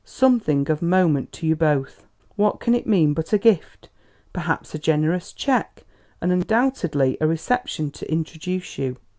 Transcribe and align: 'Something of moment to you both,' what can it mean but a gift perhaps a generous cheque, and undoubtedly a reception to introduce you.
'Something 0.03 0.67
of 0.71 0.81
moment 0.81 1.31
to 1.31 1.45
you 1.45 1.55
both,' 1.55 2.07
what 2.35 2.59
can 2.59 2.73
it 2.73 2.87
mean 2.87 3.13
but 3.13 3.33
a 3.33 3.37
gift 3.37 3.87
perhaps 4.33 4.73
a 4.73 4.79
generous 4.79 5.31
cheque, 5.31 5.83
and 6.19 6.31
undoubtedly 6.31 7.19
a 7.21 7.27
reception 7.27 7.91
to 7.91 8.11
introduce 8.11 8.79
you. 8.79 8.97